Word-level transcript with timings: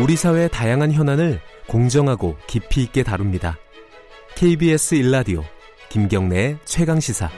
우리 0.00 0.16
사회의 0.16 0.48
다양한 0.48 0.92
현안을 0.92 1.40
공정하고 1.68 2.36
깊이 2.48 2.82
있게 2.82 3.02
다룹니다. 3.02 3.56
KBS 4.36 4.96
일라디오 4.96 5.42
김경래의 5.88 6.58
최강 6.64 7.00
시사. 7.00 7.30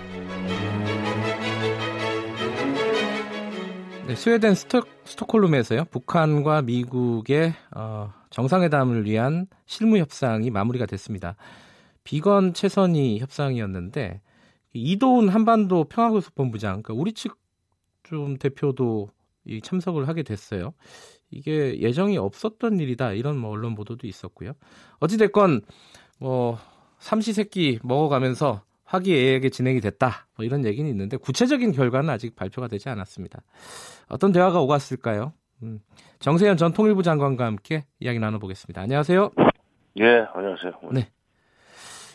네, 4.06 4.14
스웨덴 4.14 4.54
스톡, 4.54 4.86
스톡홀름에서요 5.04 5.86
북한과 5.86 6.62
미국의 6.62 7.54
어, 7.74 8.12
정상회담을 8.30 9.04
위한 9.04 9.46
실무 9.66 9.98
협상이 9.98 10.50
마무리가 10.50 10.86
됐습니다. 10.86 11.36
비건 12.04 12.54
최선희 12.54 13.18
협상이었는데 13.18 14.20
이도훈 14.72 15.28
한반도 15.28 15.84
평화교섭 15.84 16.34
본부장, 16.34 16.82
그러니까 16.82 16.94
우리 16.94 17.12
측 17.12 17.46
좀 18.06 18.36
대표도 18.36 19.10
이 19.44 19.60
참석을 19.60 20.08
하게 20.08 20.22
됐어요. 20.22 20.72
이게 21.30 21.80
예정이 21.80 22.18
없었던 22.18 22.80
일이다 22.80 23.12
이런 23.12 23.36
뭐 23.36 23.50
언론 23.50 23.74
보도도 23.74 24.06
있었고요. 24.06 24.52
어찌 25.00 25.18
됐건 25.18 25.62
뭐 26.18 26.58
삼시세끼 26.98 27.80
먹어가면서 27.82 28.62
화기애애하게 28.84 29.50
진행이 29.50 29.80
됐다 29.80 30.28
뭐 30.36 30.46
이런 30.46 30.64
얘기는 30.64 30.88
있는데 30.88 31.16
구체적인 31.16 31.72
결과는 31.72 32.08
아직 32.10 32.36
발표가 32.36 32.68
되지 32.68 32.88
않았습니다. 32.88 33.42
어떤 34.08 34.32
대화가 34.32 34.60
오갔을까요? 34.60 35.32
음, 35.62 35.80
정세현 36.20 36.56
전 36.56 36.72
통일부 36.72 37.02
장관과 37.02 37.44
함께 37.44 37.86
이야기 37.98 38.18
나눠보겠습니다. 38.18 38.80
안녕하세요. 38.82 39.30
예, 39.98 40.26
안녕하세요. 40.34 40.72
네. 40.92 41.10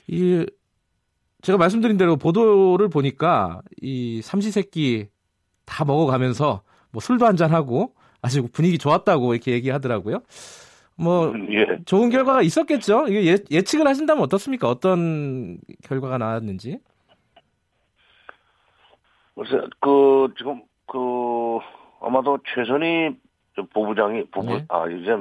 이 0.08 0.46
제가 1.42 1.58
말씀드린 1.58 1.98
대로 1.98 2.18
보도를 2.18 2.88
보니까 2.90 3.62
이 3.82 4.22
삼시세끼 4.22 5.10
다 5.66 5.86
먹어가면서 5.86 6.62
뭐 6.92 7.02
술도 7.02 7.26
한잔 7.26 7.52
하고 7.52 7.96
아주 8.22 8.48
분위기 8.48 8.78
좋았다고 8.78 9.34
이렇게 9.34 9.52
얘기하더라고요. 9.54 10.22
뭐 10.96 11.30
음, 11.30 11.48
예. 11.54 11.66
좋은 11.86 12.10
결과가 12.10 12.42
있었겠죠. 12.44 13.08
이게 13.08 13.32
예, 13.32 13.38
예측을 13.50 13.88
하신다면 13.88 14.24
어떻습니까? 14.24 14.70
어떤 14.70 15.58
결과가 15.84 16.18
나왔는지? 16.18 16.80
글쎄, 19.36 19.60
그 19.80 20.32
지금 20.38 20.62
그 20.86 21.60
아마도 22.02 22.38
최선희 22.54 23.16
저 23.56 23.64
부부장이 23.74 24.26
부부 24.30 24.48
네. 24.48 24.66
아 24.70 24.88
이제 24.88 25.12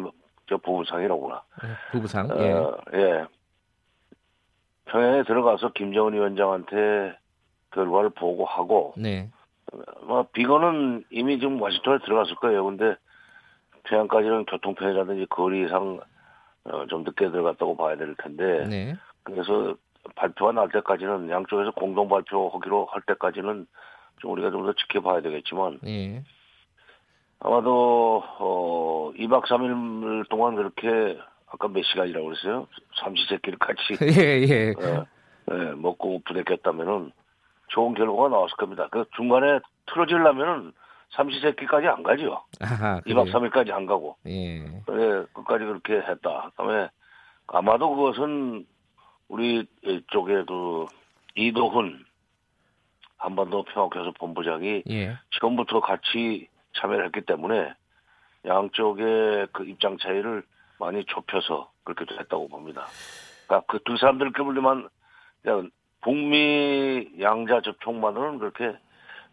저 0.48 0.56
부부상이라구나. 0.58 1.42
네, 1.62 1.68
부부상. 1.92 2.28
예. 2.38 2.52
어, 2.52 2.78
예. 2.94 3.24
평양에 4.86 5.22
들어가서 5.22 5.72
김정은 5.72 6.14
위원장한테 6.14 7.16
결과를 7.70 8.10
보고하고 8.10 8.94
네. 8.96 9.30
뭐 10.02 10.26
비건은 10.32 11.04
이미 11.10 11.38
지금 11.38 11.60
워싱턴에 11.60 11.98
들어갔을 12.04 12.34
거예요. 12.36 12.64
근데 12.64 12.96
평양까지는 13.84 14.44
교통편이라든지 14.46 15.26
거리상 15.26 16.00
어, 16.64 16.86
좀 16.86 17.04
늦게 17.04 17.30
들어갔다고 17.30 17.76
봐야 17.76 17.96
될 17.96 18.14
텐데 18.16 18.66
네. 18.68 18.96
그래서 19.22 19.74
발표가 20.16 20.52
날 20.52 20.68
때까지는 20.70 21.30
양쪽에서 21.30 21.70
공동 21.72 22.08
발표하기로 22.08 22.86
할 22.86 23.02
때까지는 23.02 23.66
좀 24.18 24.32
우리가 24.32 24.50
좀 24.50 24.66
더 24.66 24.72
지켜봐야 24.74 25.22
되겠지만 25.22 25.80
예. 25.86 26.22
아마도 27.40 28.22
어 28.38 29.12
2박 29.16 29.46
3일 29.46 30.28
동안 30.28 30.56
그렇게 30.56 31.18
아까 31.50 31.68
몇 31.68 31.82
시간이라고 31.82 32.26
그랬어요? 32.26 32.66
삼시세끼를 33.02 33.58
같이 33.58 33.80
예, 34.20 34.46
예. 34.46 34.70
어, 34.72 35.06
예, 35.52 35.54
먹고 35.74 36.20
부대꼈다면은 36.26 37.12
좋은 37.70 37.94
결과가 37.94 38.28
나왔을 38.28 38.56
겁니다. 38.56 38.88
그 38.90 39.04
중간에 39.16 39.58
틀어지려면은 39.86 40.72
삼시세끼까지 41.10 41.88
안 41.88 42.02
가죠. 42.04 42.44
아하. 42.60 43.00
2박 43.00 43.24
그래요. 43.24 43.24
3일까지 43.24 43.72
안 43.72 43.86
가고. 43.86 44.16
예. 44.26 44.60
그래, 44.86 45.24
끝까지 45.32 45.64
그렇게 45.64 45.94
했다. 45.94 46.50
그 46.50 46.56
다음에 46.56 46.88
아마도 47.48 47.94
그것은 47.94 48.64
우리 49.28 49.66
쪽에 50.08 50.44
그 50.46 50.86
이도훈 51.34 52.04
한반도 53.16 53.64
평화교섭 53.64 54.14
본부장이 54.18 54.84
예. 54.90 55.18
처음부터 55.40 55.80
같이 55.80 56.48
참여를 56.76 57.06
했기 57.06 57.20
때문에 57.22 57.74
양쪽의 58.46 59.48
그 59.52 59.64
입장 59.64 59.98
차이를 59.98 60.44
많이 60.78 61.04
좁혀서 61.04 61.70
그렇게 61.84 62.04
됐다고 62.06 62.48
봅니다. 62.48 62.86
그러니까 63.46 63.66
그 63.72 63.78
두 63.84 63.96
사람들끼리만 63.96 64.88
그냥 65.42 65.70
북미 66.02 67.08
양자 67.20 67.60
접촉만으로는 67.62 68.38
그렇게 68.38 68.76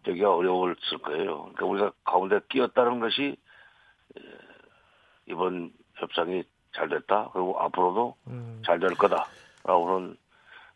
되기가 0.03 0.35
어려웠을 0.35 0.97
거예요. 1.03 1.44
그러니까 1.53 1.66
우리가 1.66 1.91
가운데 2.03 2.39
끼었다는 2.50 3.00
것이 3.00 3.38
에, 4.17 4.22
이번 5.29 5.72
협상이 5.95 6.44
잘 6.75 6.89
됐다. 6.89 7.29
그리고 7.33 7.59
앞으로도 7.59 8.16
음. 8.27 8.61
잘될 8.66 8.91
거다라고는 8.95 10.17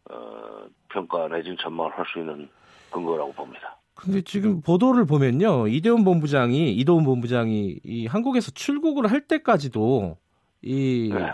어, 0.09 0.65
평가 0.89 1.27
내지는 1.27 1.57
전망을 1.61 1.91
할 1.97 2.05
수 2.11 2.19
있는 2.19 2.49
근거라고 2.91 3.31
봅니다. 3.33 3.77
근데 3.93 4.21
지금 4.21 4.61
보도를 4.61 5.05
보면요. 5.05 5.67
이대훈 5.67 6.03
본부장이 6.03 6.73
이도훈 6.73 7.03
본부장이 7.05 7.79
이 7.83 8.07
한국에서 8.07 8.51
출국을 8.51 9.11
할 9.11 9.21
때까지도 9.27 10.17
이, 10.63 11.11
네. 11.13 11.31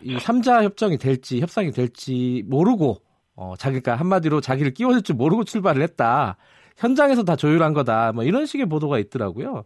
이 0.00 0.16
3자 0.16 0.62
협정이 0.62 0.96
될지 0.98 1.40
협상이 1.40 1.72
될지 1.72 2.44
모르고 2.46 2.98
어, 3.36 3.54
자기가 3.56 3.96
한마디로 3.96 4.40
자기를 4.40 4.74
끼워줄 4.74 5.02
줄 5.02 5.16
모르고 5.16 5.44
출발을 5.44 5.82
했다. 5.82 6.36
현장에서 6.76 7.24
다 7.24 7.36
조율한 7.36 7.72
거다. 7.72 8.12
뭐 8.12 8.24
이런 8.24 8.46
식의 8.46 8.66
보도가 8.66 8.98
있더라고요. 8.98 9.64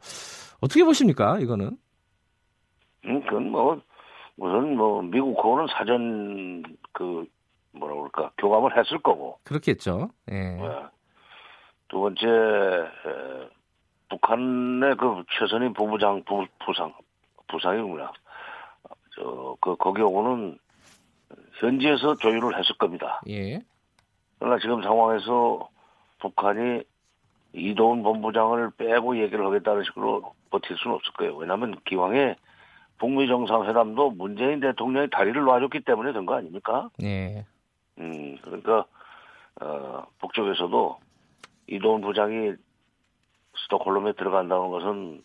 어떻게 0.61 0.84
보십니까? 0.84 1.39
이거는? 1.39 1.77
음, 3.05 3.23
그건 3.23 3.51
뭐, 3.51 3.81
우선 4.37 4.77
뭐, 4.77 5.03
미국하고는 5.03 5.67
사전, 5.69 6.62
그, 6.93 7.27
뭐라 7.73 7.95
그럴까, 7.95 8.33
교감을 8.39 8.77
했을 8.77 8.99
거고, 8.99 9.39
그렇겠죠. 9.45 10.11
예. 10.31 10.34
예. 10.34 10.87
두 11.89 12.01
번째, 12.01 12.27
에, 12.27 13.49
북한의 14.11 14.97
그 14.97 15.23
최선희 15.39 15.73
부부장, 15.75 16.23
부, 16.25 16.45
부상, 16.65 16.93
부상이구나. 17.49 18.12
저, 19.15 19.57
그, 19.61 19.77
거기하고는 19.77 20.59
현지에서 21.61 22.16
조율을 22.16 22.59
했을 22.59 22.77
겁니다. 22.78 23.21
예. 23.28 23.61
그러나 24.39 24.59
지금 24.59 24.83
상황에서 24.83 25.69
북한이 26.21 26.83
이도훈 27.53 28.03
본부장을 28.03 28.71
빼고 28.77 29.19
얘기를 29.21 29.44
하겠다는 29.47 29.84
식으로 29.84 30.34
버틸 30.50 30.77
수는 30.77 30.97
없을 30.97 31.12
거예요. 31.15 31.37
왜냐하면 31.37 31.78
기왕에 31.84 32.37
북미 32.99 33.27
정상회담도 33.28 34.11
문재인 34.12 34.61
대통령이 34.61 35.09
다리를 35.11 35.41
놔줬기 35.43 35.81
때문에 35.81 36.12
된 36.12 36.27
거 36.27 36.34
아닙니까? 36.34 36.91
예. 37.03 37.45
음, 37.99 38.37
그러니까 38.43 38.84
어, 39.60 40.05
북쪽에서도 40.21 40.99
이도훈 41.69 42.00
부장이 42.00 42.53
스톡홀름에 43.65 44.12
들어간다는 44.12 44.71
것은 44.71 45.22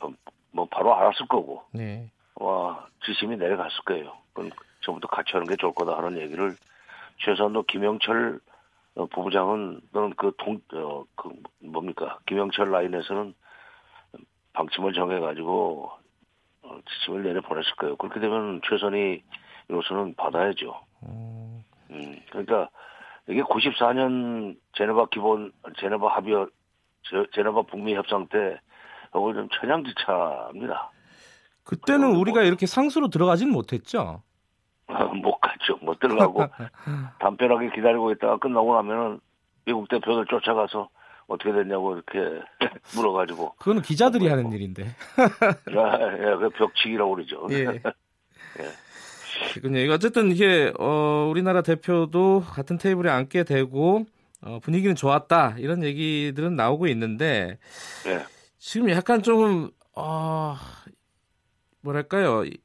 어, 0.00 0.08
뭐 0.52 0.66
바로 0.70 0.94
알았을 0.94 1.26
거고 1.26 1.62
네. 1.72 2.10
와 2.34 2.86
지심이 3.04 3.36
내려갔을 3.36 3.78
거예요. 3.84 4.12
그럼 4.34 4.50
저부터 4.80 5.08
같이 5.08 5.32
하는 5.32 5.46
게 5.46 5.56
좋을 5.56 5.72
거다 5.74 5.96
하는 5.96 6.18
얘기를 6.18 6.56
최소한도 7.18 7.62
김영철 7.64 8.40
어, 8.94 9.06
부부장은 9.06 9.80
너는 9.92 10.12
그 10.16 10.32
동, 10.36 10.60
어, 10.74 11.04
그 11.14 11.30
뭡니까 11.60 12.18
김영철 12.26 12.70
라인에서는 12.70 13.34
방침을 14.52 14.92
정해가지고 14.92 15.90
어, 16.62 16.78
지침을 16.88 17.22
내려 17.22 17.40
보냈을 17.40 17.74
거예요. 17.76 17.96
그렇게 17.96 18.20
되면 18.20 18.60
최선희로서는 18.68 20.14
받아야죠. 20.16 20.78
음, 21.04 21.64
음, 21.90 22.20
그러니까 22.30 22.68
이게 23.28 23.42
94년 23.42 24.56
제네바 24.74 25.06
기본 25.06 25.52
제네바 25.78 26.08
합의 26.08 26.46
제- 27.04 27.26
제네바 27.34 27.62
북미 27.62 27.94
협상 27.94 28.26
때 28.28 28.60
하고 29.10 29.32
좀 29.32 29.48
천양지차입니다. 29.48 30.90
그때는 31.64 32.08
그건 32.08 32.16
우리가 32.20 32.40
뭐- 32.40 32.46
이렇게 32.46 32.66
상수로 32.66 33.08
들어가지는 33.08 33.52
못했죠. 33.52 34.22
못 35.22 35.38
갔죠. 35.40 35.76
못 35.80 35.98
들어가고 36.00 36.44
담벼락에 37.20 37.70
기다리고 37.74 38.10
있다가 38.12 38.36
끝나고 38.38 38.74
나면은 38.74 39.20
미국 39.64 39.88
대표들 39.88 40.26
쫓아가서 40.26 40.88
어떻게 41.28 41.52
됐냐고 41.52 41.94
이렇게 41.94 42.42
물어가지고 42.96 43.54
그거는 43.58 43.80
기자들이 43.82 44.24
뭐, 44.24 44.32
하는 44.32 44.44
뭐. 44.44 44.54
일인데. 44.54 44.84
야, 44.84 45.82
야, 46.32 46.36
그 46.36 46.50
벽치기라고 46.50 47.14
그러죠. 47.14 47.46
예. 47.50 47.80
그군요. 49.54 49.78
이거 49.78 49.94
어쨌든 49.94 50.30
이게 50.30 50.72
어, 50.78 51.28
우리나라 51.30 51.62
대표도 51.62 52.40
같은 52.46 52.76
테이블에 52.76 53.10
앉게 53.10 53.44
되고 53.44 54.04
어, 54.42 54.58
분위기는 54.62 54.94
좋았다 54.94 55.54
이런 55.58 55.82
얘기들은 55.84 56.54
나오고 56.56 56.86
있는데 56.88 57.58
예. 58.06 58.24
지금 58.58 58.90
약간 58.90 59.22
좀 59.22 59.70
어, 59.96 60.56
뭐랄까요 61.82 62.44
이, 62.44 62.56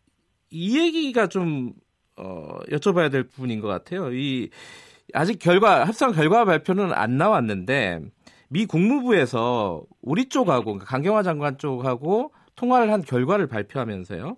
이 0.50 0.80
얘기가 0.80 1.28
좀 1.28 1.74
어, 2.16 2.60
여쭤봐야 2.70 3.12
될 3.12 3.24
부분인 3.24 3.62
것 3.62 3.68
같아요. 3.68 4.12
이 4.12 4.50
아직 5.14 5.40
결과 5.40 5.86
협상 5.86 6.12
결과 6.12 6.46
발표는 6.46 6.94
안 6.94 7.18
나왔는데 7.18 8.02
미 8.50 8.66
국무부에서 8.66 9.84
우리 10.02 10.30
쪽하고 10.30 10.66
그러니까 10.66 10.86
강경화 10.86 11.24
장관 11.24 11.58
쪽하고 11.58 12.34
통화를 12.56 12.92
한 12.92 13.02
결과를 13.04 13.48
발표하면서요. 13.48 14.38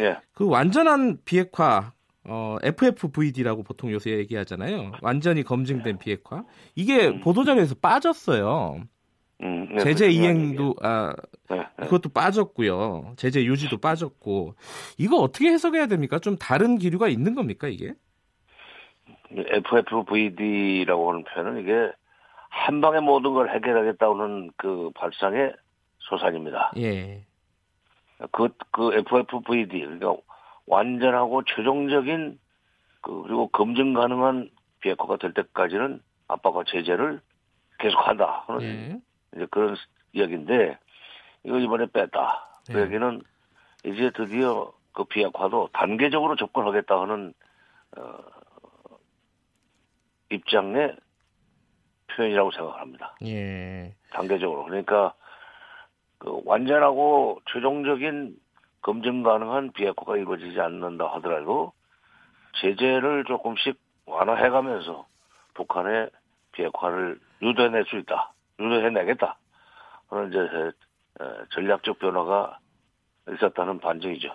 예. 0.00 0.16
그 0.32 0.46
완전한 0.48 1.18
비핵화 1.24 1.92
어, 2.26 2.56
FFVD라고 2.62 3.62
보통 3.62 3.92
요새 3.92 4.12
얘기하잖아요. 4.12 4.92
완전히 5.02 5.42
검증된 5.42 5.98
비핵화. 5.98 6.44
이게 6.74 7.08
음. 7.08 7.20
보도자료에서 7.20 7.76
빠졌어요. 7.76 8.80
음, 9.42 9.68
네, 9.74 9.78
제재 9.80 10.08
이행도 10.08 10.74
아 10.80 11.14
네, 11.50 11.58
네. 11.58 11.84
그것도 11.84 12.10
빠졌고요. 12.10 13.14
제재 13.16 13.44
유지도 13.44 13.78
빠졌고. 13.78 14.54
이거 14.98 15.16
어떻게 15.16 15.50
해석해야 15.50 15.86
됩니까? 15.86 16.18
좀 16.18 16.36
다른 16.36 16.78
기류가 16.78 17.08
있는 17.08 17.34
겁니까, 17.34 17.68
이게? 17.68 17.94
FFVD라고 19.30 21.10
하는 21.10 21.24
표현은 21.24 21.60
이게 21.62 21.90
한 22.48 22.80
방에 22.80 23.00
모든 23.00 23.34
걸 23.34 23.50
해결하겠다는 23.50 24.52
그 24.56 24.90
발상의 24.94 25.54
소산입니다. 25.98 26.72
예. 26.76 27.24
그, 28.30 28.48
그 28.70 28.94
FFVD, 28.94 29.80
그러니까 29.80 30.14
완전하고 30.66 31.42
최종적인 31.44 32.38
그, 33.00 33.22
그리고 33.22 33.48
검증 33.48 33.92
가능한 33.92 34.50
비핵화가 34.80 35.16
될 35.16 35.34
때까지는 35.34 36.00
압박과 36.28 36.64
제재를 36.66 37.20
계속한다. 37.78 38.46
예. 38.60 39.00
이제 39.34 39.46
그런 39.50 39.76
이야기인데, 40.12 40.78
이거 41.44 41.58
이번에 41.58 41.86
뺐다. 41.86 42.60
그 42.66 42.72
네. 42.72 42.82
얘기는 42.84 43.22
이제 43.84 44.10
드디어 44.14 44.72
그 44.92 45.04
비핵화도 45.04 45.70
단계적으로 45.72 46.36
접근하겠다 46.36 47.00
하는, 47.00 47.34
어, 47.96 48.18
입장의 50.30 50.96
표현이라고 52.14 52.50
생각합니다. 52.52 53.16
예. 53.24 53.94
단계적으로. 54.12 54.64
그러니까 54.64 55.14
그 56.18 56.40
완전하고 56.44 57.40
최종적인 57.52 58.36
검증 58.82 59.22
가능한 59.22 59.72
비핵화가 59.72 60.16
이루어지지 60.16 60.60
않는다 60.60 61.06
하더라도 61.14 61.72
제재를 62.60 63.24
조금씩 63.24 63.78
완화해가면서 64.06 65.06
북한의 65.54 66.10
비핵화를 66.52 67.18
유도해낼 67.42 67.84
수 67.86 67.96
있다. 67.96 68.33
유도해내겠다. 68.58 69.38
그런 70.08 70.28
이제 70.28 70.38
에, 70.38 71.24
전략적 71.54 71.98
변화가 71.98 72.58
있었다는 73.32 73.78
반증이죠. 73.80 74.28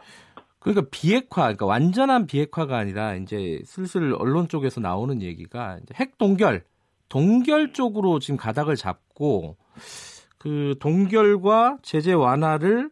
그러니까 0.59 0.87
비핵화, 0.91 1.43
그러니까 1.43 1.65
완전한 1.65 2.27
비핵화가 2.27 2.77
아니라 2.77 3.15
이제 3.15 3.61
슬슬 3.65 4.13
언론 4.13 4.47
쪽에서 4.47 4.81
나오는 4.81 5.21
얘기가 5.21 5.79
핵 5.95 6.17
동결, 6.17 6.63
동결 7.07 7.73
쪽으로 7.73 8.19
지금 8.19 8.37
가닥을 8.37 8.75
잡고 8.75 9.57
그 10.37 10.75
동결과 10.79 11.77
제재 11.81 12.13
완화를 12.13 12.89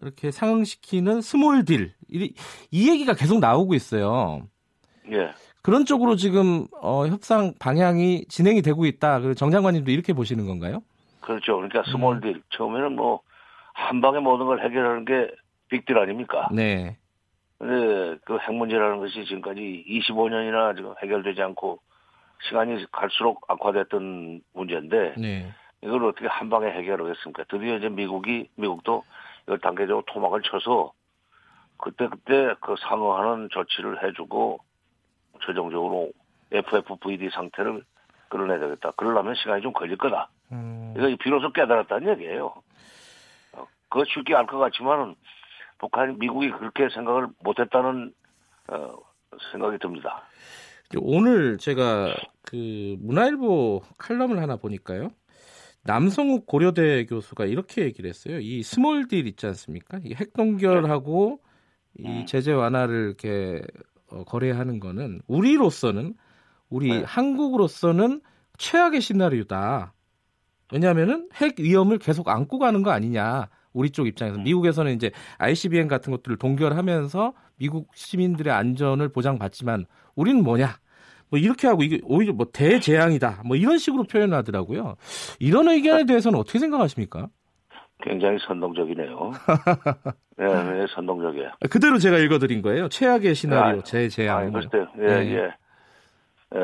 이렇게 0.00 0.30
상응시키는 0.30 1.20
small 1.20 1.64
deal, 1.64 1.92
이, 2.08 2.34
이 2.70 2.90
얘기가 2.90 3.14
계속 3.14 3.38
나오고 3.38 3.74
있어요. 3.74 4.48
예. 5.10 5.30
그런 5.62 5.84
쪽으로 5.84 6.16
지금 6.16 6.66
어, 6.80 7.06
협상 7.06 7.52
방향이 7.58 8.24
진행이 8.28 8.62
되고 8.62 8.86
있다. 8.86 9.20
그 9.20 9.31
정 9.31 9.50
장관님도 9.50 9.90
이렇게 9.90 10.12
보시는 10.12 10.46
건가요? 10.46 10.82
그렇죠. 11.20 11.56
그러니까 11.56 11.82
small 11.90 12.20
deal. 12.20 12.42
처음에는 12.50 12.96
뭐 12.96 13.20
한 13.72 14.00
방에 14.00 14.18
모든 14.18 14.46
걸 14.46 14.60
해결하는 14.62 15.04
게 15.04 15.30
빅딜 15.68 15.96
아닙니까? 15.96 16.48
네. 16.52 16.98
근데 17.58 18.18
그 18.24 18.38
핵 18.38 18.52
문제라는 18.54 18.98
것이 18.98 19.24
지금까지 19.24 19.84
25년이나 19.88 20.76
지금 20.76 20.92
해결되지 21.02 21.40
않고 21.42 21.78
시간이 22.48 22.84
갈수록 22.90 23.42
악화됐던 23.48 24.42
문제인데 24.52 25.14
네. 25.18 25.52
이걸 25.82 26.04
어떻게 26.04 26.26
한 26.26 26.50
방에 26.50 26.66
해결하겠습니까? 26.70 27.44
드디어 27.48 27.76
이제 27.76 27.88
미국이 27.88 28.48
미국도 28.56 29.04
이걸 29.44 29.58
단계적으로 29.60 30.04
토막을 30.06 30.42
쳐서 30.42 30.92
그때 31.78 32.06
그때 32.08 32.54
그 32.60 32.74
상응하는 32.80 33.48
조치를 33.50 34.04
해주고 34.04 34.58
최종적으로 35.46 36.10
FFVD 36.52 37.30
상태를 37.30 37.82
끌어내야 38.28 38.58
되겠다. 38.60 38.92
그러려면 38.96 39.34
시간이 39.34 39.62
좀 39.62 39.72
걸릴 39.72 39.96
거다. 39.96 40.28
음, 40.52 40.94
이거 40.96 41.14
비로소 41.20 41.50
깨달았다는 41.52 42.12
얘기예요. 42.12 42.52
어, 43.52 43.66
그거 43.88 44.04
쉽게 44.04 44.34
알 44.34 44.46
것 44.46 44.58
같지만은 44.58 45.14
북한 45.78 46.18
미국이 46.18 46.50
그렇게 46.50 46.88
생각을 46.94 47.28
못했다는 47.42 48.12
어, 48.68 48.88
생각이 49.52 49.78
듭니다. 49.78 50.22
오늘 51.00 51.56
제가 51.58 52.14
그 52.42 52.96
문화일보 53.00 53.82
칼럼을 53.96 54.40
하나 54.42 54.56
보니까요. 54.56 55.10
남성욱 55.84 56.46
고려대 56.46 57.06
교수가 57.06 57.46
이렇게 57.46 57.82
얘기를 57.84 58.08
했어요. 58.10 58.38
이 58.40 58.62
small 58.62 59.06
deal 59.08 59.26
있지 59.26 59.46
않습니까? 59.46 59.98
이 60.04 60.14
핵 60.14 60.32
동결하고 60.34 61.40
이 61.98 62.06
음. 62.06 62.26
제재 62.26 62.52
완화를 62.52 63.06
이렇게 63.06 63.62
어, 63.62 63.89
거래하는 64.26 64.80
거는 64.80 65.20
우리로서는 65.26 66.14
우리 66.68 66.88
네. 66.88 67.02
한국으로서는 67.04 68.20
최악의 68.58 69.00
시나리오다. 69.00 69.94
왜냐하면은 70.72 71.28
핵 71.34 71.58
위험을 71.58 71.98
계속 71.98 72.28
안고 72.28 72.58
가는 72.58 72.82
거 72.82 72.90
아니냐. 72.90 73.48
우리 73.72 73.90
쪽 73.90 74.06
입장에서 74.06 74.38
음. 74.38 74.44
미국에서는 74.44 74.94
이제 74.94 75.10
ICBM 75.38 75.88
같은 75.88 76.10
것들을 76.12 76.36
동결하면서 76.38 77.32
미국 77.56 77.88
시민들의 77.94 78.52
안전을 78.52 79.10
보장받지만 79.10 79.86
우리는 80.14 80.42
뭐냐? 80.42 80.78
뭐 81.28 81.38
이렇게 81.38 81.68
하고 81.68 81.82
이게 81.82 82.00
오히려 82.04 82.32
뭐 82.32 82.46
대재앙이다. 82.52 83.42
뭐 83.44 83.56
이런 83.56 83.78
식으로 83.78 84.04
표현하더라고요. 84.04 84.96
이런 85.38 85.68
의견에 85.68 86.04
대해서는 86.04 86.38
어떻게 86.38 86.58
생각하십니까? 86.58 87.28
굉장히 88.02 88.38
선동적이네요. 88.46 89.32
네, 90.36 90.46
네, 90.72 90.86
선동적이에요. 90.94 91.50
그대로 91.70 91.98
제가 91.98 92.18
읽어드린 92.18 92.62
거예요. 92.62 92.88
최악의 92.88 93.34
시나리오, 93.34 93.80
아, 93.80 93.82
대재앙. 93.82 94.38
아니, 94.38 94.52
글쎄요. 94.52 94.86
예, 94.98 95.06
네. 95.06 95.34
예. 95.34 96.58
에, 96.58 96.60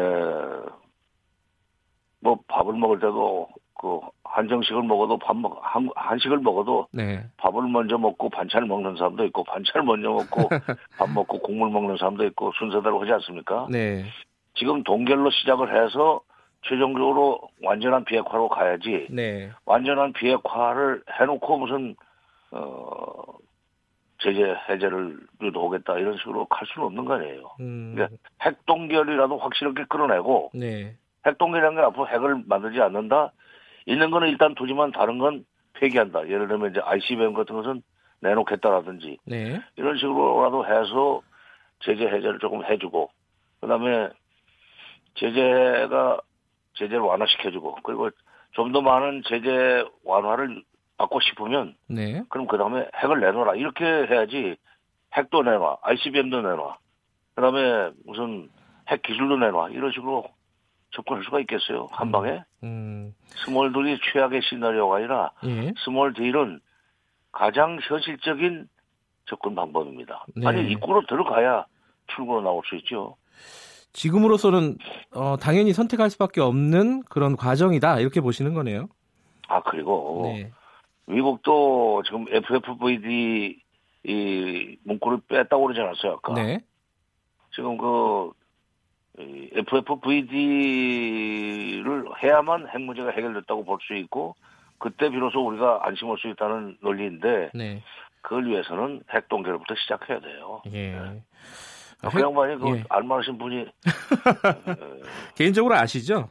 뭐 2.21 2.39
밥을 2.49 2.75
먹을 2.75 2.99
때도 2.99 3.49
그 3.79 4.01
한정식을 4.25 4.83
먹어도 4.83 5.19
밥 5.19 5.37
먹, 5.37 5.59
한, 5.63 5.89
한식을 5.95 6.39
먹어도 6.39 6.89
네. 6.93 7.25
밥을 7.37 7.63
먼저 7.69 7.99
먹고 7.99 8.31
반찬을 8.31 8.67
먹는 8.67 8.97
사람도 8.97 9.25
있고 9.27 9.45
반찬을 9.45 9.85
먼저 9.87 10.09
먹고 10.09 10.49
밥 10.99 11.11
먹고 11.11 11.39
국물 11.41 11.71
먹는 11.71 11.97
사람도 11.99 12.25
있고 12.27 12.53
순서대로 12.59 13.01
하지 13.01 13.13
않습니까? 13.13 13.67
네. 13.71 14.05
지금 14.55 14.83
동결로 14.83 15.31
시작을 15.31 15.85
해서 15.85 16.21
최종적으로 16.69 17.41
완전한 17.63 18.05
비핵화로 18.05 18.49
가야지 18.49 19.07
네. 19.11 19.51
완전한 19.65 20.13
비핵화를 20.13 21.03
해놓고 21.21 21.59
무슨 21.59 21.97
어 22.51 23.37
제재 24.19 24.57
해제를 24.69 25.19
유도하겠다 25.43 25.99
이런 25.99 26.17
식으로 26.19 26.47
갈 26.47 26.67
수는 26.67 26.87
없는 26.87 27.05
거 27.05 27.15
아니에요. 27.15 27.51
음, 27.61 27.93
그러니까 27.95 28.17
핵 28.43 28.65
동결이라도 28.67 29.39
확실하게 29.39 29.85
끌어내고 29.89 30.51
네. 30.55 30.97
핵 31.27 31.39
동결이라는 31.39 31.77
게 31.77 31.83
앞으로 31.83 32.09
핵을 32.09 32.43
만들지 32.47 32.81
않는다. 32.81 33.33
있는 33.87 34.11
거는 34.11 34.29
일단 34.29 34.55
두지만 34.55 34.91
다른 34.93 35.19
건 35.19 35.45
폐기한다. 35.75 36.29
예를 36.29 36.49
들면 36.49 36.71
이제 36.71 36.81
ICBM 36.83 37.35
같은 37.35 37.55
것은 37.55 37.83
내놓겠다라든지 38.21 39.19
네. 39.25 39.61
이런 39.77 39.97
식으로라도 39.97 40.67
해서 40.67 41.23
제재 41.81 42.05
해제를 42.07 42.39
조금 42.41 42.65
해주고 42.65 43.11
그다음에 43.61 44.09
제재가 45.15 46.21
제재를 46.77 47.01
완화시켜주고 47.01 47.79
그리고 47.83 48.11
좀 48.53 48.73
더 48.73 48.81
많은 48.81 49.23
제재 49.27 49.85
완화를 50.05 50.63
받고 50.97 51.21
싶으면 51.21 51.77
네. 51.89 52.23
그럼 52.31 52.47
그 52.47 52.57
다음에 52.57 52.89
핵을 52.97 53.21
내놔라 53.21 53.57
이렇게 53.57 53.85
해야지 53.85 54.57
핵도 55.15 55.43
내놔 55.43 55.79
ICBM도 55.83 56.41
내놔 56.41 56.79
그다음에 57.35 57.91
무슨 58.07 58.49
핵 58.89 59.03
기술도 59.03 59.37
내놔 59.37 59.71
이런 59.71 59.93
식으로 59.93 60.25
접근할 60.93 61.23
수가 61.25 61.41
있겠어요 61.41 61.89
한 61.91 62.11
방에 62.13 62.43
음, 62.63 63.15
small 63.45 63.73
deal이 63.75 63.99
최악의 64.13 64.41
시나리오가 64.43 64.97
아니라 64.97 65.33
예. 65.45 65.75
small 65.85 66.15
deal은 66.15 66.61
가장 67.33 67.79
현실적인 67.83 68.69
접근 69.27 69.55
방법입니다. 69.55 70.25
네. 70.35 70.47
아니 70.47 70.71
입구로 70.71 71.05
들어가야 71.07 71.67
출구로 72.07 72.41
나올 72.41 72.63
수 72.65 72.77
있죠. 72.77 73.17
지금으로서는 73.97 74.77
어, 75.15 75.37
당연히 75.39 75.73
선택할 75.73 76.11
수밖에 76.11 76.41
없는 76.43 77.03
그런 77.05 77.35
과정이다 77.37 77.99
이렇게 78.01 78.21
보시는 78.21 78.53
거네요. 78.55 78.89
아 79.49 79.63
그리고 79.63 80.21
네. 80.25 80.53
미국도 81.07 82.03
지금 82.05 82.27
FFVD 82.31 83.59
이 84.05 84.77
문구를 84.85 85.21
뺐다고 85.29 85.63
그러지 85.65 85.81
않았어요 85.81 86.13
아까. 86.13 86.35
네. 86.35 86.61
지금 87.55 87.79
그이 87.79 89.51
FFVD를 90.77 92.05
해야만 92.23 92.69
핵 92.69 92.81
문제가 92.83 93.11
해결됐다고 93.11 93.65
볼 93.65 93.79
수 93.81 93.95
있고 93.95 94.35
그때 94.79 95.09
비로소 95.09 95.41
우리가 95.47 95.81
안심할 95.87 96.19
수 96.19 96.29
있다는 96.29 96.77
논리인데 96.83 97.51
네. 97.55 97.83
그걸 98.21 98.47
위해서는 98.47 99.03
핵 99.15 99.29
동결부터 99.29 99.75
시작해야 99.75 100.21
돼요. 100.21 100.61
예. 100.73 101.23
아, 102.03 102.09
핵- 102.09 102.15
그 102.17 102.21
양반이 102.21 102.59
그 102.61 102.77
예. 102.79 102.85
알만하신 102.89 103.39
분이 103.39 103.67
개인적으로 105.35 105.75
아시죠? 105.77 106.31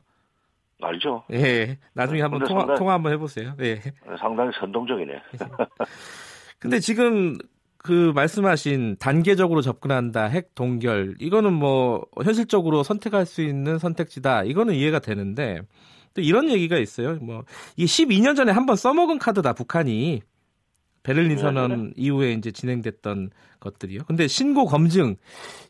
알죠? 0.81 1.24
예. 1.31 1.77
나중에 1.93 2.22
한번 2.22 2.43
통화, 2.43 2.62
상당히- 2.62 2.77
통화 2.79 2.93
한번 2.93 3.12
해보세요. 3.13 3.53
예. 3.62 3.81
상당히 4.19 4.51
선동적이네. 4.60 5.13
근데 6.60 6.79
지금 6.79 7.38
그 7.77 8.12
말씀하신 8.15 8.98
단계적으로 9.00 9.62
접근한다, 9.62 10.25
핵 10.25 10.53
동결 10.55 11.15
이거는 11.19 11.53
뭐 11.53 12.05
현실적으로 12.24 12.84
선택할 12.84 13.25
수 13.25 13.41
있는 13.41 13.77
선택지다. 13.77 14.43
이거는 14.43 14.74
이해가 14.74 15.00
되는데 15.00 15.62
또 16.13 16.22
이런 16.22 16.50
얘기가 16.50 16.77
있어요. 16.77 17.15
뭐 17.22 17.43
이게 17.77 17.86
12년 17.86 18.36
전에 18.36 18.51
한번 18.51 18.75
써먹은 18.75 19.19
카드다 19.19 19.53
북한이 19.53 20.22
베를린 21.05 21.38
선언 21.38 21.69
네, 21.69 21.75
네. 21.75 21.91
이후에 21.95 22.31
이제 22.31 22.51
진행됐던 22.51 23.29
것들이요. 23.59 24.01
근데 24.07 24.27
신고 24.27 24.65
검증 24.65 25.15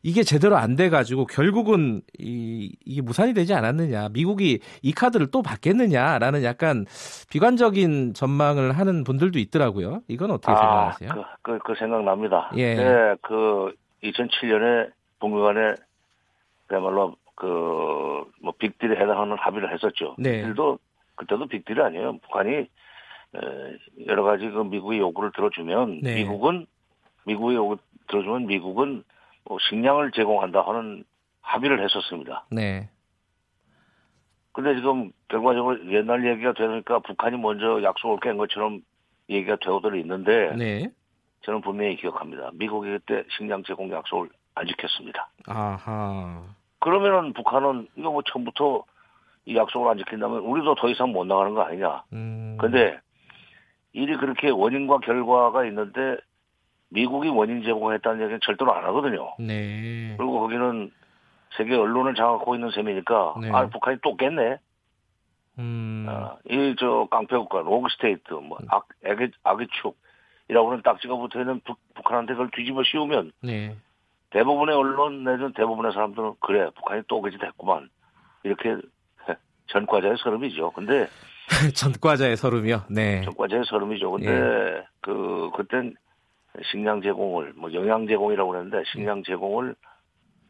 이게 0.03 0.23
제대로 0.23 0.55
안 0.57 0.75
돼 0.75 0.89
가지고 0.89 1.25
결국은 1.25 2.01
이, 2.19 2.75
이게 2.85 3.01
무산이 3.01 3.33
되지 3.33 3.53
않았느냐. 3.53 4.09
미국이 4.09 4.59
이 4.81 4.91
카드를 4.91 5.27
또 5.31 5.41
받겠느냐라는 5.41 6.43
약간 6.43 6.85
비관적인 7.29 8.13
전망을 8.13 8.73
하는 8.73 9.03
분들도 9.03 9.39
있더라고요. 9.39 10.01
이건 10.07 10.31
어떻게 10.31 10.51
아, 10.51 10.91
생각하세요? 10.97 11.25
그, 11.41 11.51
그, 11.53 11.59
그 11.59 11.75
생각납니다. 11.79 12.51
예. 12.57 12.75
네, 12.75 13.15
그 13.21 13.73
2007년에 14.03 14.91
북미 15.19 15.41
간에 15.41 15.75
그야말로 16.67 17.15
그 17.35 18.05
뭐 18.45 18.53
빅딜에 18.59 18.95
해당하는 18.95 19.35
합의를 19.37 19.73
했었죠. 19.73 20.15
네. 20.19 20.37
빅딜도 20.37 20.77
그때도 21.15 21.47
빅딜이 21.47 21.81
아니에요. 21.81 22.19
북한이 22.19 22.67
여러 24.07 24.23
가지 24.23 24.49
그 24.49 24.63
미국의 24.63 24.99
요구를 24.99 25.31
들어주면 25.33 26.01
네. 26.01 26.15
미국은 26.15 26.65
미국의 27.25 27.57
요구 27.57 27.77
들어주면 28.07 28.47
미국은 28.47 29.03
뭐 29.45 29.57
식량을 29.69 30.11
제공한다 30.11 30.61
하는 30.61 31.03
합의를 31.41 31.83
했었습니다. 31.83 32.45
네. 32.51 32.89
근데 34.51 34.75
지금 34.75 35.11
결과적으로 35.27 35.91
옛날 35.91 36.25
얘기가 36.25 36.53
되니까 36.53 36.99
북한이 36.99 37.37
먼저 37.37 37.83
약속을 37.83 38.19
깬 38.21 38.37
것처럼 38.37 38.81
얘기가 39.29 39.57
되어들 39.57 39.99
있는데 39.99 40.55
네. 40.55 40.89
저는 41.41 41.61
분명히 41.61 41.97
기억합니다. 41.97 42.51
미국이 42.53 42.89
그때 42.89 43.23
식량 43.37 43.63
제공 43.63 43.91
약속을 43.91 44.29
안 44.55 44.65
지켰습니다. 44.65 45.29
아하. 45.47 46.41
그러면은 46.79 47.33
북한은 47.33 47.87
이거 47.95 48.11
뭐 48.11 48.21
처음부터 48.23 48.83
이 49.45 49.55
약속을 49.55 49.91
안 49.91 49.97
지킨다면 49.97 50.39
우리도 50.39 50.75
더 50.75 50.89
이상 50.89 51.11
못 51.11 51.25
나가는 51.25 51.53
거 51.53 51.61
아니냐. 51.61 52.03
음. 52.13 52.57
근데 52.59 52.99
일이 53.95 54.17
그렇게 54.17 54.49
원인과 54.49 54.99
결과가 54.99 55.65
있는데 55.65 56.17
미국이 56.89 57.29
원인 57.29 57.63
제공했다는 57.63 58.21
얘기는 58.21 58.39
절대로 58.43 58.73
안 58.73 58.83
하거든요. 58.85 59.33
네. 59.39 60.15
그리고 60.17 60.41
거기는 60.41 60.91
세계 61.57 61.75
언론을 61.75 62.13
장악하고 62.15 62.55
있는 62.55 62.71
셈이니까 62.71 63.35
네. 63.41 63.49
아 63.51 63.67
북한이 63.67 63.99
또 64.03 64.17
깼네. 64.17 64.57
음. 65.59 66.05
아, 66.09 66.35
이저 66.49 67.07
깡패 67.09 67.37
국가 67.37 67.59
rogue 67.61 67.97
state 67.97 68.33
뭐 68.33 68.57
음. 68.61 68.67
악, 68.69 68.87
악의, 69.05 69.31
악의 69.43 69.67
축이라고 69.71 70.71
하는 70.71 70.83
딱지가 70.83 71.15
붙어 71.15 71.39
있는 71.39 71.61
북한한테 71.95 72.33
그걸 72.33 72.51
뒤집어 72.51 72.83
씌우면 72.83 73.31
네. 73.41 73.77
대부분의 74.31 74.75
언론 74.75 75.23
내지는 75.23 75.53
대부분의 75.53 75.93
사람들은 75.93 76.33
그래 76.41 76.69
북한이 76.75 77.03
또 77.07 77.21
그지 77.21 77.37
됐구만 77.37 77.89
이렇게 78.43 78.75
전과자의 79.67 80.17
서름이죠. 80.17 80.71
근데 80.71 81.07
전과자의 81.75 82.37
서름이요. 82.37 82.85
네. 82.89 83.21
전과자의 83.21 83.63
서름이죠. 83.65 84.11
근데 84.11 84.31
예. 84.31 84.83
그 85.01 85.49
그땐 85.55 85.95
식량 86.71 87.01
제공을 87.01 87.53
뭐 87.55 87.73
영양 87.73 88.07
제공이라고 88.07 88.51
그랬는데 88.51 88.83
식량 88.91 89.23
제공을 89.23 89.75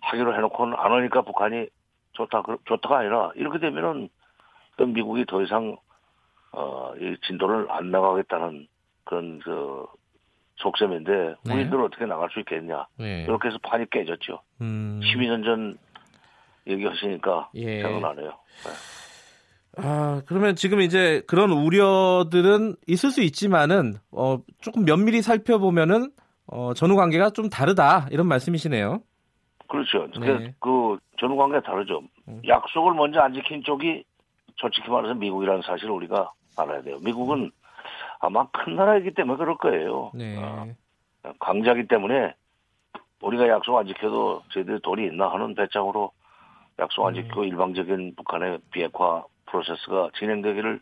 하기로 0.02 0.36
해놓고는 0.36 0.76
안 0.78 0.92
하니까 0.92 1.22
북한이 1.24 1.68
좋다 2.14 2.44
좋다가 2.66 3.00
아니라 3.00 3.32
이렇게 3.36 3.60
되면은 3.60 4.10
미국이 4.94 5.26
더 5.26 5.42
이상 5.42 5.78
어이 6.52 7.18
진도를 7.28 7.68
안 7.70 7.92
나가겠다는 7.92 8.68
그런 9.04 9.40
그 9.40 9.86
속셈인데 10.58 11.36
네. 11.44 11.54
우리들 11.54 11.82
어떻게 11.82 12.06
나갈 12.06 12.30
수 12.30 12.40
있겠냐 12.40 12.88
네. 12.98 13.24
이렇게 13.24 13.50
해서 13.50 13.58
판이 13.64 13.88
깨졌죠. 13.90 14.40
음. 14.62 15.02
12년 15.04 15.44
전 15.44 15.78
얘기하시니까 16.68 17.50
예. 17.56 17.82
생각나네요. 17.82 18.30
네. 18.30 18.95
아, 19.78 20.22
그러면 20.26 20.56
지금 20.56 20.82
이제 20.82 21.22
그런 21.28 21.52
우려들은 21.52 22.76
있을 22.88 23.12
수 23.12 23.22
있지만은, 23.22 23.96
어, 24.12 24.40
조금 24.62 24.86
면밀히 24.86 25.22
살펴보면은, 25.22 26.12
어, 26.48 26.74
전후 26.74 26.96
관계가 26.96 27.32
좀 27.32 27.50
다르다, 27.50 28.08
이런 28.12 28.28
말씀이시네요. 28.28 29.02
그렇죠. 29.68 30.08
네. 30.20 30.54
그, 30.60 30.98
전후 31.20 31.36
관계가 31.36 31.62
다르죠. 31.62 32.02
음. 32.28 32.42
약속을 32.48 32.94
먼저 32.94 33.20
안 33.20 33.34
지킨 33.34 33.64
쪽이 33.64 34.04
솔직히 34.58 34.90
말해서 34.90 35.14
미국이라는 35.16 35.62
사실을 35.64 35.92
우리가 35.92 36.32
알아야 36.58 36.82
돼요. 36.82 36.98
미국은 37.02 37.52
아마 38.20 38.48
큰 38.52 38.76
나라이기 38.76 39.14
때문에 39.14 39.38
그럴 39.38 39.58
거예요. 39.58 40.12
네. 40.14 40.38
어, 40.38 40.68
강자기 41.40 41.88
때문에 41.88 42.34
우리가 43.22 43.48
약속 43.48 43.78
안 43.78 43.88
지켜도 43.88 44.44
저희들 44.50 44.80
돈이 44.82 45.08
있나 45.08 45.28
하는 45.30 45.56
배짱으로 45.56 46.12
약속 46.80 47.06
안 47.06 47.16
음. 47.16 47.30
음. 47.38 47.44
일방적인 47.44 48.16
북한의 48.16 48.60
비핵화 48.72 49.24
프로세스가 49.46 50.10
진행되기를 50.18 50.82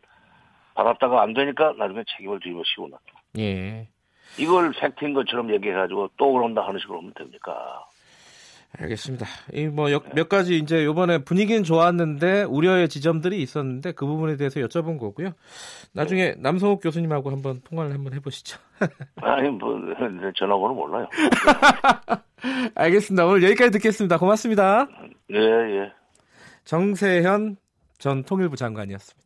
바랐다가 0.76 1.22
안 1.22 1.34
되니까 1.34 1.74
나중에 1.78 2.04
책임을 2.16 2.40
뒤집어 2.40 2.62
씌우나. 2.66 2.98
예. 3.38 3.88
이걸 4.40 4.72
팩트인 4.72 5.14
것처럼 5.14 5.54
얘기해가지고 5.54 6.10
또 6.18 6.34
그런다 6.34 6.62
하는 6.66 6.80
식으로 6.80 7.00
하면 7.00 7.14
됩니까? 7.14 7.86
알겠습니다. 8.80 9.28
이뭐몇 9.54 10.16
네. 10.16 10.24
가지 10.24 10.58
이제 10.58 10.84
이번에 10.84 11.20
분위기는 11.20 11.64
좋았는데 11.64 12.44
우려의 12.44 12.90
지점들이 12.90 13.40
있었는데 13.42 13.92
그 13.92 14.08
부분에 14.08 14.36
대해서 14.36 14.60
여쭤본 14.62 15.00
거고요. 15.00 15.34
나중에 15.94 16.32
네. 16.32 16.36
남성욱 16.40 16.82
교수님하고 16.82 17.30
한번 17.30 17.62
통화를 17.64 17.94
한번 17.94 18.14
해보시죠. 18.16 18.58
아니 19.22 19.50
뭐 19.50 19.80
전화번호 20.36 20.74
몰라요. 20.74 21.08
알겠습니다. 22.76 23.26
오늘 23.26 23.44
여기까지 23.44 23.72
듣겠습니다. 23.72 24.18
고맙습니다. 24.18 24.88
예 25.32 25.38
예. 25.38 25.92
정세현 26.66 27.58
전 27.98 28.24
통일부 28.24 28.56
장관이었습니다. 28.56 29.23